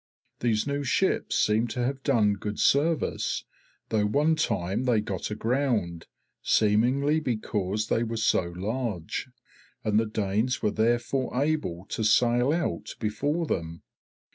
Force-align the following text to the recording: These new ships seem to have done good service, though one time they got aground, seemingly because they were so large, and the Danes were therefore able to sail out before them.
These 0.39 0.65
new 0.65 0.83
ships 0.83 1.35
seem 1.37 1.67
to 1.67 1.83
have 1.85 2.01
done 2.01 2.33
good 2.33 2.57
service, 2.59 3.45
though 3.89 4.07
one 4.07 4.35
time 4.35 4.85
they 4.85 4.99
got 4.99 5.29
aground, 5.29 6.07
seemingly 6.41 7.19
because 7.19 7.85
they 7.85 8.01
were 8.01 8.17
so 8.17 8.45
large, 8.57 9.29
and 9.83 9.99
the 9.99 10.07
Danes 10.07 10.63
were 10.63 10.71
therefore 10.71 11.39
able 11.39 11.85
to 11.89 12.03
sail 12.03 12.51
out 12.51 12.95
before 12.99 13.45
them. 13.45 13.83